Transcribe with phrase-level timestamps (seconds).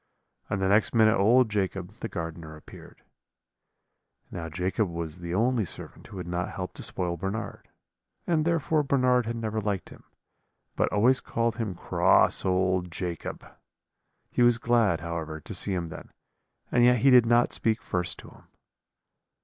[0.49, 3.03] and the next minute old Jacob, the gardener, appeared.
[4.31, 7.69] "Now Jacob was the only servant who had not helped to spoil Bernard,
[8.25, 10.03] and therefore Bernard had never liked him,
[10.75, 13.45] but always called him cross old Jacob.
[14.31, 16.09] He was glad, however, to see him then;
[16.71, 18.43] and yet he did not speak first to him.